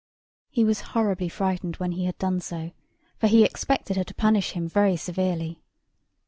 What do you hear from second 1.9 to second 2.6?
he had done